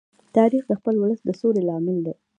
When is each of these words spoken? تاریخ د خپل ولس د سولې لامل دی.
تاریخ 0.35 0.63
د 0.67 0.71
خپل 0.79 0.95
ولس 0.97 1.21
د 1.25 1.29
سولې 1.39 1.61
لامل 1.69 1.97
دی. 2.05 2.13